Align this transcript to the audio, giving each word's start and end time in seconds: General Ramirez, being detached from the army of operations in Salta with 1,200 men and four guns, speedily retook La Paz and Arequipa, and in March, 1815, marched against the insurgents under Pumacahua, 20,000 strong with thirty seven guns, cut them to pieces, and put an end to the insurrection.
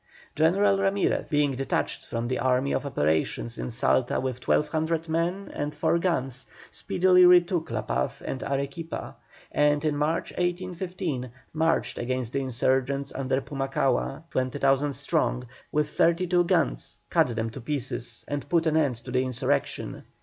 General 0.35 0.79
Ramirez, 0.79 1.29
being 1.29 1.51
detached 1.51 2.07
from 2.07 2.27
the 2.27 2.39
army 2.39 2.71
of 2.71 2.87
operations 2.87 3.59
in 3.59 3.69
Salta 3.69 4.19
with 4.19 4.47
1,200 4.47 5.07
men 5.07 5.51
and 5.53 5.75
four 5.75 5.99
guns, 5.99 6.47
speedily 6.71 7.23
retook 7.23 7.69
La 7.69 7.83
Paz 7.83 8.19
and 8.23 8.41
Arequipa, 8.41 9.15
and 9.51 9.85
in 9.85 9.95
March, 9.95 10.31
1815, 10.31 11.29
marched 11.53 11.99
against 11.99 12.33
the 12.33 12.41
insurgents 12.41 13.13
under 13.13 13.39
Pumacahua, 13.41 14.23
20,000 14.31 14.93
strong 14.93 15.45
with 15.71 15.87
thirty 15.91 16.27
seven 16.27 16.47
guns, 16.47 16.97
cut 17.11 17.27
them 17.35 17.51
to 17.51 17.61
pieces, 17.61 18.25
and 18.27 18.49
put 18.49 18.65
an 18.65 18.75
end 18.75 18.95
to 18.95 19.11
the 19.11 19.23
insurrection. 19.23 20.03